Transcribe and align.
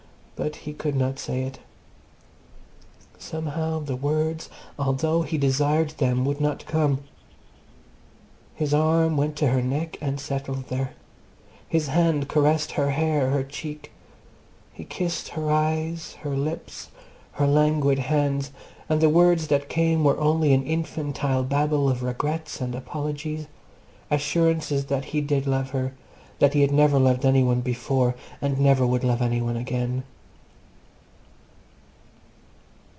But 0.43 0.55
he 0.55 0.73
could 0.73 0.95
not 0.95 1.19
say 1.19 1.43
it. 1.43 1.59
Somehow 3.19 3.77
the 3.81 3.95
words, 3.95 4.49
although 4.79 5.21
he 5.21 5.37
desired 5.37 5.91
them, 5.91 6.25
would 6.25 6.41
not 6.41 6.65
come. 6.65 7.03
His 8.55 8.73
arm 8.73 9.17
went 9.17 9.35
to 9.35 9.49
her 9.49 9.61
neck 9.61 9.97
and 10.01 10.19
settled 10.19 10.69
there. 10.69 10.93
His 11.69 11.89
hand 11.89 12.27
caressed 12.27 12.71
her 12.71 12.89
hair, 12.89 13.29
her 13.29 13.43
cheek. 13.43 13.91
He 14.73 14.83
kissed 14.83 15.27
her 15.29 15.51
eyes, 15.51 16.13
her 16.21 16.35
lips, 16.35 16.89
her 17.33 17.45
languid 17.45 17.99
hands; 17.99 18.49
and 18.89 18.99
the 18.99 19.09
words 19.09 19.45
that 19.49 19.69
came 19.69 20.03
were 20.03 20.19
only 20.19 20.53
an 20.55 20.63
infantile 20.65 21.43
babble 21.43 21.87
of 21.87 22.01
regrets 22.01 22.59
and 22.59 22.73
apologies, 22.73 23.45
assurances 24.09 24.85
that 24.85 25.05
he 25.05 25.21
did 25.21 25.45
love 25.45 25.69
her, 25.69 25.93
that 26.39 26.55
he 26.55 26.61
had 26.61 26.71
never 26.71 26.97
loved 26.97 27.25
any 27.27 27.43
one 27.43 27.61
before, 27.61 28.15
and 28.41 28.59
never 28.59 28.87
would 28.87 29.03
love 29.03 29.21
any 29.21 29.39
one 29.39 29.55
again. 29.55 30.03